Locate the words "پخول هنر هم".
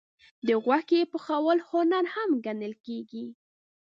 1.11-2.29